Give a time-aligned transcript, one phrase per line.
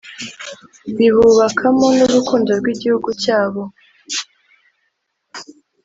[0.97, 3.61] bibubakamo n’urukundo rw’igihugu cyabo